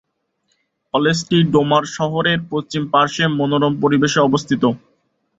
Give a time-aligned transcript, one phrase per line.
[0.93, 4.63] কলেজটি ডোমার শহরের পশ্চিম পার্শ্বে মনোরম পরিবেশে অবস্থিত।